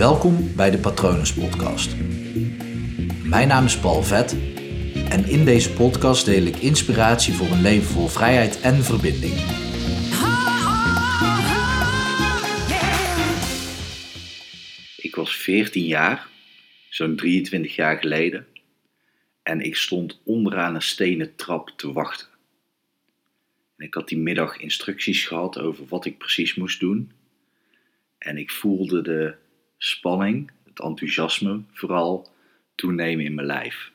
[0.00, 1.96] Welkom bij de Patronus Podcast.
[3.24, 4.32] Mijn naam is Paul Vet
[5.08, 9.32] en in deze podcast deel ik inspiratie voor een leven vol vrijheid en verbinding.
[14.96, 16.28] Ik was 14 jaar,
[16.88, 18.46] zo'n 23 jaar geleden,
[19.42, 22.28] en ik stond onderaan een stenen trap te wachten.
[23.76, 27.12] En ik had die middag instructies gehad over wat ik precies moest doen.
[28.18, 29.39] En ik voelde de
[29.82, 32.28] spanning, het enthousiasme vooral
[32.74, 33.92] toenemen in mijn lijf.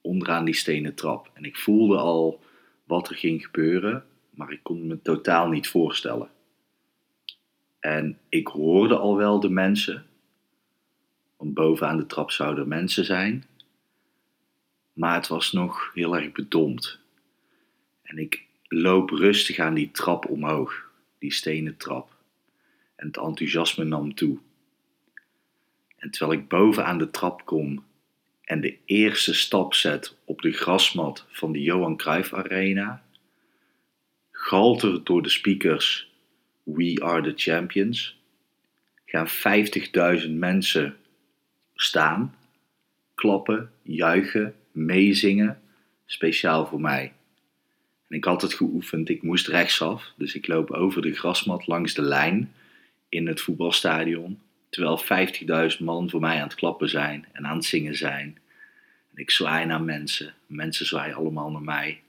[0.00, 1.30] Onderaan die stenen trap.
[1.34, 2.44] En ik voelde al
[2.84, 6.30] wat er ging gebeuren, maar ik kon me totaal niet voorstellen.
[7.80, 10.06] En ik hoorde al wel de mensen,
[11.36, 13.44] want bovenaan de trap zouden mensen zijn,
[14.92, 17.00] maar het was nog heel erg bedompt.
[18.02, 22.14] En ik loop rustig aan die trap omhoog, die stenen trap.
[22.96, 24.38] En het enthousiasme nam toe.
[26.10, 27.84] Terwijl ik bovenaan de trap kom
[28.44, 33.02] en de eerste stap zet op de grasmat van de Johan Cruijff Arena,
[34.30, 36.10] galter door de speakers
[36.62, 38.20] We are the champions,
[39.04, 39.28] gaan
[40.24, 40.96] 50.000 mensen
[41.74, 42.36] staan,
[43.14, 45.60] klappen, juichen, meezingen,
[46.06, 47.12] speciaal voor mij.
[48.08, 51.94] En ik had het geoefend, ik moest rechtsaf, dus ik loop over de grasmat langs
[51.94, 52.52] de lijn
[53.08, 54.40] in het voetbalstadion.
[54.76, 58.38] Terwijl 50.000 man voor mij aan het klappen zijn en aan het zingen zijn.
[59.10, 62.02] En ik zwaai naar mensen, mensen zwaaien allemaal naar mij.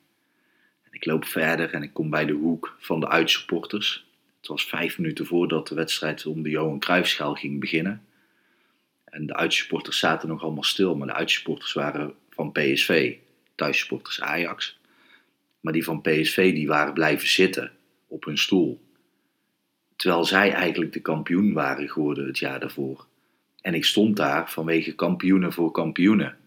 [0.83, 4.05] En ik loop verder en ik kom bij de hoek van de uitsupporters.
[4.37, 8.05] Het was vijf minuten voordat de wedstrijd om de Johan Cruijffschaal ging beginnen.
[9.05, 13.15] En de uitsupporters zaten nog allemaal stil, maar de uitsupporters waren van PSV,
[13.55, 14.79] thuissupporters Ajax.
[15.59, 17.71] Maar die van PSV die waren blijven zitten
[18.07, 18.86] op hun stoel.
[19.97, 23.05] Terwijl zij eigenlijk de kampioen waren geworden het jaar daarvoor.
[23.61, 26.37] En ik stond daar vanwege kampioenen voor kampioenen.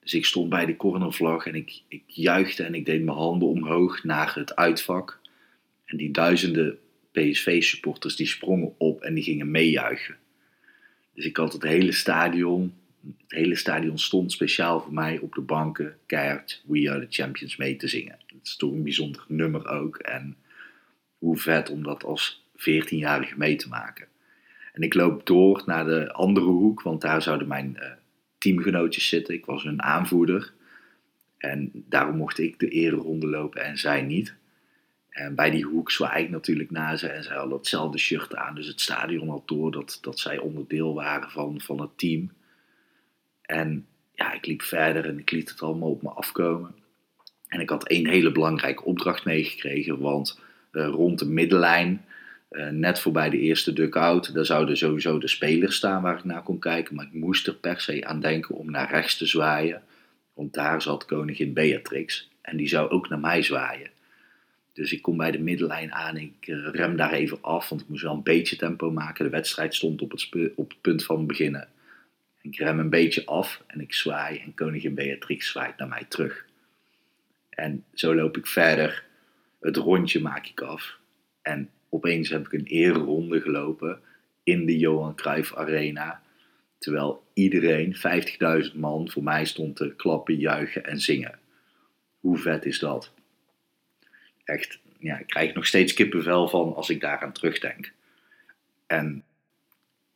[0.00, 3.48] Dus ik stond bij de cornervlag en ik, ik juichte en ik deed mijn handen
[3.48, 5.20] omhoog naar het uitvak.
[5.84, 6.78] En die duizenden
[7.12, 10.16] PSV-supporters die sprongen op en die gingen meejuichen.
[11.14, 12.74] Dus ik had het hele stadion,
[13.06, 17.56] het hele stadion stond speciaal voor mij op de banken, keihard We Are The Champions
[17.56, 18.18] mee te zingen.
[18.26, 20.36] Het is toch een bijzonder nummer ook en
[21.18, 24.06] hoe vet om dat als 14-jarige mee te maken.
[24.72, 27.90] En ik loop door naar de andere hoek, want daar zouden mijn uh,
[28.38, 29.34] teamgenootjes zitten.
[29.34, 30.52] Ik was hun aanvoerder.
[31.38, 34.34] En daarom mocht ik de ereronde lopen en zij niet.
[35.10, 38.54] En bij die hoek zwaai ik natuurlijk naar ze en zij hadden hetzelfde shirt aan.
[38.54, 42.32] Dus het stadion had door dat, dat zij onderdeel waren van, van het team.
[43.42, 46.74] En ja, ik liep verder en ik liet het allemaal op me afkomen.
[47.46, 50.40] En ik had één hele belangrijke opdracht meegekregen, want
[50.72, 52.04] uh, rond de middenlijn
[52.70, 56.58] net voorbij de eerste duck-out, daar zouden sowieso de spelers staan waar ik naar kon
[56.58, 56.94] kijken.
[56.94, 59.82] Maar ik moest er per se aan denken om naar rechts te zwaaien.
[60.34, 62.30] Want daar zat koningin Beatrix.
[62.42, 63.90] En die zou ook naar mij zwaaien.
[64.72, 66.16] Dus ik kom bij de middenlijn aan.
[66.16, 69.24] Ik uh, rem daar even af, want ik moest wel een beetje tempo maken.
[69.24, 71.68] De wedstrijd stond op het, op het punt van beginnen.
[72.42, 74.38] Ik rem een beetje af en ik zwaai.
[74.38, 76.44] En koningin Beatrix zwaait naar mij terug.
[77.50, 79.04] En zo loop ik verder.
[79.60, 80.98] Het rondje maak ik af.
[81.42, 84.00] En opeens heb ik een ereronde gelopen
[84.42, 86.22] in de Johan Cruijff Arena.
[86.78, 87.96] Terwijl iedereen,
[88.72, 91.38] 50.000 man, voor mij stond te klappen, juichen en zingen.
[92.20, 93.12] Hoe vet is dat?
[94.44, 97.92] Echt, ja, ik krijg nog steeds kippenvel van als ik daaraan terugdenk.
[98.86, 99.24] En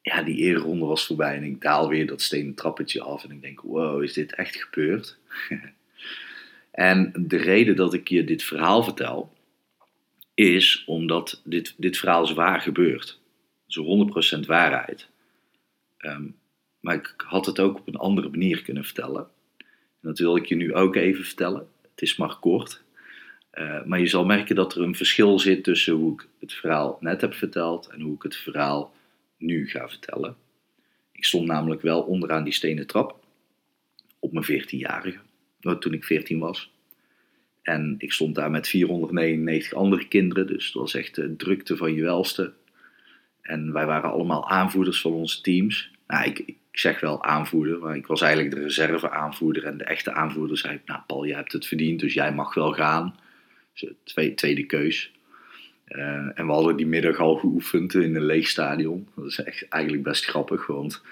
[0.03, 3.43] ja, die ereronde was voorbij en ik daal weer dat stenen trappetje af en ik
[3.43, 5.19] denk, wow, is dit echt gebeurd?
[6.71, 9.33] en de reden dat ik je dit verhaal vertel,
[10.35, 13.21] is omdat dit, dit verhaal is waar gebeurd.
[13.67, 15.09] Zo 100% waarheid.
[15.97, 16.27] Ehm,
[16.81, 19.29] maar ik had het ook op een andere manier kunnen vertellen.
[19.59, 21.69] En dat wil ik je nu ook even vertellen.
[21.91, 22.83] Het is maar kort.
[23.55, 26.97] Uh, maar je zal merken dat er een verschil zit tussen hoe ik het verhaal
[27.01, 28.95] net heb verteld en hoe ik het verhaal
[29.37, 30.37] nu ga vertellen.
[31.13, 33.25] Ik stond namelijk wel onderaan die stenen trap
[34.19, 35.19] op mijn 14-jarige,
[35.79, 36.74] toen ik 14 was.
[37.65, 41.95] En ik stond daar met 499 andere kinderen, dus het was echt de drukte van
[41.95, 42.53] je welste.
[43.41, 45.91] En wij waren allemaal aanvoerders van onze teams.
[46.07, 49.65] Nou, ik, ik zeg wel aanvoerder, maar ik was eigenlijk de reserve aanvoerder.
[49.65, 52.73] En de echte aanvoerder zei, nou Paul, jij hebt het verdiend, dus jij mag wel
[52.73, 53.17] gaan.
[53.75, 55.13] Dus tweede, tweede keus.
[55.89, 59.09] Uh, en we hadden die middag al geoefend in een leeg stadion.
[59.17, 61.03] Dat is echt, eigenlijk best grappig, want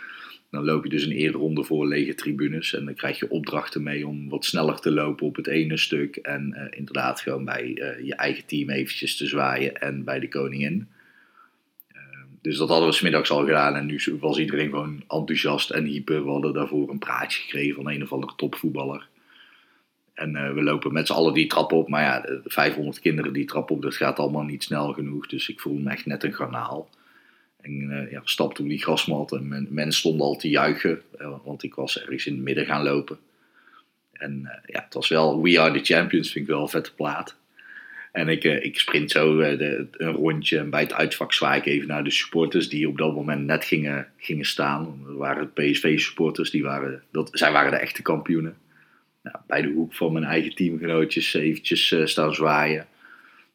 [0.52, 2.74] dan loop je dus een ronde voor lege tribunes.
[2.74, 6.16] En dan krijg je opdrachten mee om wat sneller te lopen op het ene stuk.
[6.16, 10.28] En uh, inderdaad gewoon bij uh, je eigen team eventjes te zwaaien en bij de
[10.28, 10.88] koningin.
[11.92, 11.98] Uh,
[12.42, 16.24] dus dat hadden we smiddags al gedaan en nu was iedereen gewoon enthousiast en hyper.
[16.24, 19.08] We hadden daarvoor een praatje gekregen van een of andere topvoetballer.
[20.14, 21.88] En uh, we lopen met z'n allen die trap op.
[21.88, 25.26] Maar ja, de 500 kinderen die trap op, dat gaat allemaal niet snel genoeg.
[25.26, 26.88] Dus ik voelde me echt net een garnaal.
[27.62, 31.02] En uh, ja, stapte op die grasmat en men, mensen stonden al te juichen.
[31.20, 33.18] Uh, want ik was ergens in het midden gaan lopen.
[34.12, 37.36] En ja, het was wel We Are The Champions, vind ik wel een vette plaat.
[38.12, 42.04] En ik, ik sprint zo een rondje en bij het uitvak zwaai ik even naar
[42.04, 45.02] de supporters die op dat moment net gingen, gingen staan.
[45.06, 48.56] Dat waren PSV-supporters, die waren, dat, zij waren de echte kampioenen
[49.22, 52.86] nou, bij de hoek van mijn eigen teamgenootjes eventjes staan zwaaien.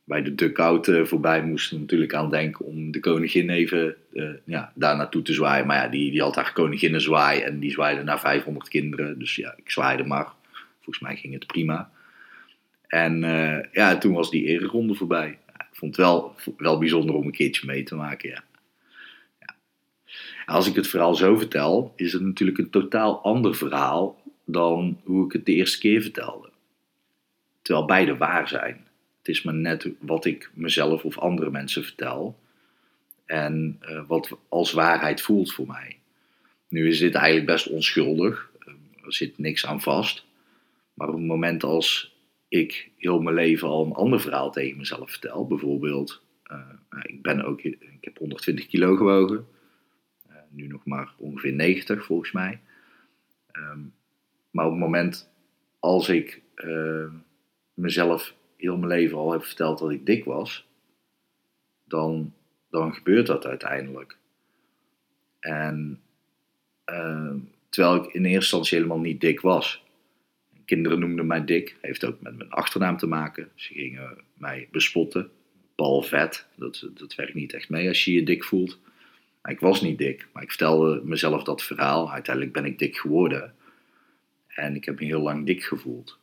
[0.07, 4.71] Bij de dugout uh, voorbij moesten natuurlijk aan denken om de koningin even uh, ja,
[4.75, 5.67] daar naartoe te zwaaien.
[5.67, 9.19] Maar ja, die, die had haar koninginnen zwaai en die zwaaide naar 500 kinderen.
[9.19, 10.27] Dus ja, ik zwaaide maar.
[10.75, 11.91] Volgens mij ging het prima.
[12.87, 13.19] En
[13.71, 15.29] ja, toen was die ereronde voorbij.
[15.57, 18.43] ik vond het wel, wel bijzonder om een keertje mee te maken, ja.
[19.39, 19.55] ja.
[20.45, 25.25] Als ik het verhaal zo vertel, is het natuurlijk een totaal ander verhaal dan hoe
[25.25, 26.49] ik het de eerste keer vertelde.
[27.61, 28.86] Terwijl beide waar zijn.
[29.27, 32.39] Het is maar net wat ik mezelf of andere mensen vertel.
[33.25, 35.99] En uh, wat als waarheid voelt voor mij.
[36.67, 38.51] Nu is dit eigenlijk best onschuldig.
[39.05, 40.25] Er zit niks aan vast.
[40.93, 42.15] Maar op het moment als
[42.47, 45.47] ik heel mijn leven al een ander verhaal tegen mezelf vertel.
[45.47, 46.21] Bijvoorbeeld,
[46.51, 46.59] uh,
[47.01, 49.47] ik, ben ook, ik heb 120 kilo gewogen.
[50.49, 52.59] Nu nog maar ongeveer 90 volgens mij.
[53.53, 53.93] Um,
[54.51, 55.29] maar op het moment
[55.79, 56.41] als ik
[57.73, 60.67] mezelf heel mijn leven al heb verteld dat ik dik was,
[61.83, 62.33] dan,
[62.69, 64.17] dan gebeurt dat uiteindelijk.
[65.39, 66.01] En
[66.89, 67.33] uh,
[67.69, 69.83] terwijl ik in eerste instantie helemaal niet dik was.
[70.65, 71.75] Kinderen noemden mij dik.
[71.81, 73.49] Heeft ook met mijn achternaam te maken.
[73.55, 75.31] Ze gingen mij bespotten.
[75.75, 76.47] Bal vet.
[76.55, 78.79] Dat, dat werkt niet echt mee als je je dik voelt.
[79.43, 80.27] Ik was niet dik.
[80.33, 82.11] Maar ik vertelde mezelf dat verhaal.
[82.11, 83.55] Uiteindelijk ben ik dik geworden.
[84.47, 86.19] En ik heb me heel lang dik gevoeld.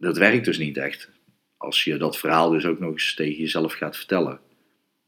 [0.00, 1.10] Dat werkt dus niet echt.
[1.56, 4.40] Als je dat verhaal dus ook nog eens tegen jezelf gaat vertellen.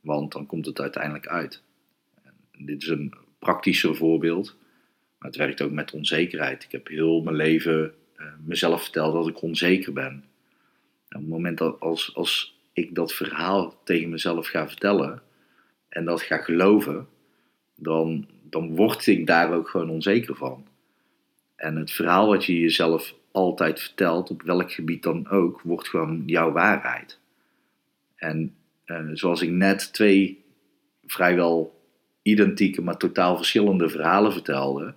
[0.01, 1.63] Want dan komt het uiteindelijk uit.
[2.51, 4.57] En dit is een praktischer voorbeeld.
[5.19, 6.65] Maar het werkt ook met onzekerheid.
[6.65, 10.25] Ik heb heel mijn leven uh, mezelf verteld dat ik onzeker ben.
[11.09, 15.23] En op het moment dat als, als ik dat verhaal tegen mezelf ga vertellen
[15.89, 17.09] en dat ga geloven,
[17.77, 20.67] dan, dan word ik daar ook gewoon onzeker van.
[21.57, 26.23] En het verhaal wat je jezelf altijd vertelt, op welk gebied dan ook, wordt gewoon
[26.27, 27.19] jouw waarheid.
[28.17, 28.55] En
[28.87, 30.45] uh, zoals ik net twee
[31.07, 31.81] vrijwel
[32.23, 34.95] identieke, maar totaal verschillende verhalen vertelde,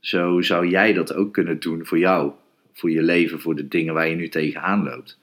[0.00, 2.32] zo zou jij dat ook kunnen doen voor jou,
[2.72, 5.18] voor je leven, voor de dingen waar je nu tegenaan loopt.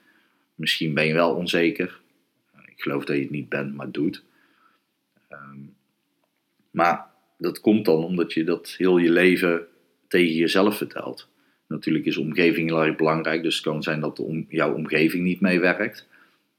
[0.54, 2.00] Misschien ben je wel onzeker.
[2.66, 4.24] Ik geloof dat je het niet bent, maar doet.
[5.30, 5.74] Um,
[6.70, 7.06] maar
[7.38, 9.66] dat komt dan omdat je dat heel je leven
[10.08, 11.28] tegen jezelf vertelt.
[11.74, 16.08] Natuurlijk is omgeving heel erg belangrijk, dus het kan zijn dat jouw omgeving niet meewerkt.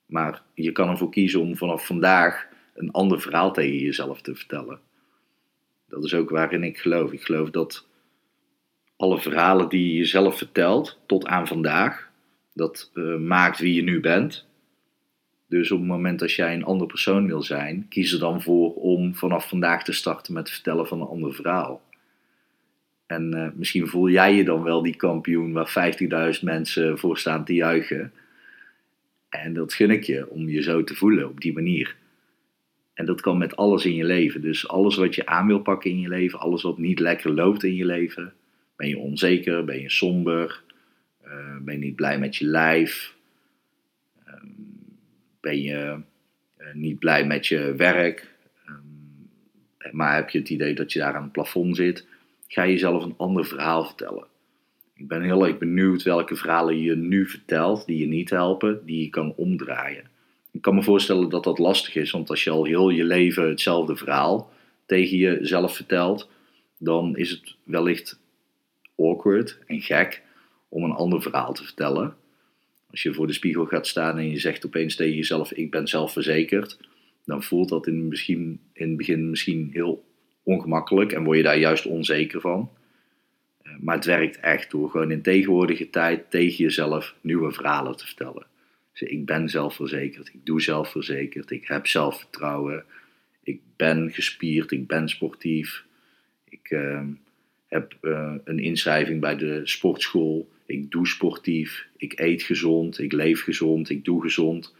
[0.05, 4.79] Maar je kan ervoor kiezen om vanaf vandaag een ander verhaal tegen jezelf te vertellen.
[5.87, 7.11] Dat is ook waarin ik geloof.
[7.11, 7.87] Ik geloof dat
[8.97, 12.09] alle verhalen die je jezelf vertelt tot aan vandaag,
[12.53, 14.45] dat uh, maakt wie je nu bent.
[15.47, 18.73] Dus op het moment dat jij een ander persoon wil zijn, kies er dan voor
[18.73, 21.81] om vanaf vandaag te starten met het vertellen van een ander verhaal.
[23.05, 25.93] En uh, misschien voel jij je dan wel die kampioen waar
[26.35, 28.11] 50.000 mensen voor staan te juichen.
[29.29, 31.95] En dat gun ik je om je zo te voelen op die manier.
[32.93, 34.41] En dat kan met alles in je leven.
[34.41, 37.63] Dus alles wat je aan wil pakken in je leven, alles wat niet lekker loopt
[37.63, 38.33] in je leven.
[38.75, 40.63] Ben je onzeker, ben je somber,
[41.25, 43.15] uh, ben je niet blij met je lijf,
[44.27, 44.33] uh,
[45.39, 45.99] ben je
[46.57, 48.31] uh, niet blij met je werk,
[48.65, 52.05] ehm, maar heb je het idee dat je daar aan het plafond zit
[52.47, 54.27] ga jezelf een ander verhaal vertellen.
[54.93, 59.01] Ik ben heel erg benieuwd welke verhalen je nu vertelt die je niet helpen, die
[59.01, 60.09] je kan omdraaien.
[60.51, 63.49] Ik kan me voorstellen dat dat lastig is, want als je al heel je leven
[63.49, 64.51] hetzelfde verhaal
[64.85, 66.29] tegen jezelf vertelt,
[66.77, 68.19] dan is het wellicht
[68.97, 70.23] awkward en gek
[70.69, 72.15] om een ander verhaal te vertellen.
[72.91, 75.87] Als je voor de spiegel gaat staan en je zegt opeens tegen jezelf: Ik ben
[75.87, 76.79] zelfverzekerd,
[77.25, 80.04] dan voelt dat in, misschien, in het begin misschien heel
[80.45, 82.69] ongemakkelijk en word je daar juist onzeker van.
[83.61, 88.05] Eh, maar het werkt echt door gewoon in tegenwoordige tijd tegen jezelf nieuwe verhalen te
[88.05, 88.45] vertellen.
[88.91, 92.83] Dus ik ben zelfverzekerd, ik doe zelfverzekerd, ik heb zelfvertrouwen,
[93.43, 95.85] ik ben gespierd, ik ben sportief,
[96.49, 97.01] ik uh,
[97.67, 103.43] heb uh, een inschrijving bij de sportschool, ik doe sportief, ik eet gezond, ik leef
[103.43, 104.75] gezond, ik doe gezond.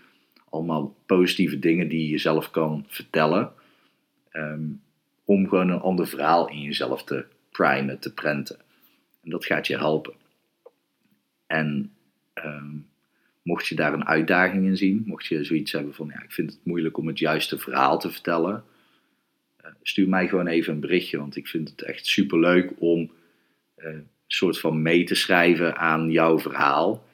[0.50, 3.53] Allemaal positieve dingen die je jezelf kan vertellen
[4.29, 4.67] ehm,
[5.25, 8.60] om gewoon een ander verhaal in jezelf te primen, te prenten.
[9.24, 10.13] En dat gaat je helpen.
[11.48, 11.91] En
[12.34, 12.77] ehm,
[13.41, 16.51] mocht je daar een uitdaging in zien, mocht je zoiets hebben van, ja, ik vind
[16.51, 18.63] het moeilijk om het juiste verhaal te vertellen,
[19.65, 23.12] uh, stuur mij gewoon even een berichtje, want ik vind het echt super leuk om
[23.75, 27.05] een soort van mee te schrijven aan jouw verhaal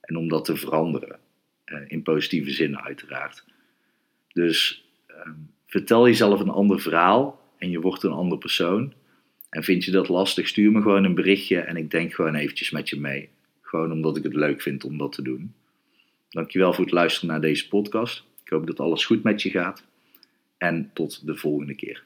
[0.00, 1.18] en om dat te veranderen.
[1.66, 3.44] Uh, in positieve zin uiteraard.
[4.32, 5.34] Dus ehm,
[5.66, 8.92] vertel jezelf een ander verhaal en je wordt een ander persoon.
[9.50, 12.70] En vind je dat lastig, stuur me gewoon een berichtje en ik denk gewoon eventjes
[12.70, 13.28] met je mee.
[13.62, 15.54] Gewoon omdat ik het leuk vind om dat te doen.
[16.28, 18.24] Dankjewel voor het luisteren naar deze podcast.
[18.44, 19.84] Ik hoop dat alles goed met je gaat.
[20.58, 22.05] En tot de volgende keer.